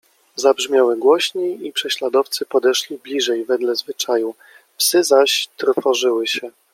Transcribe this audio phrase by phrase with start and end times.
[0.35, 4.35] zabrzmiały głośniej i prześladowcy podeszli bliżej wedle zwyczaju,
[4.77, 6.49] psy zaś trwożyły się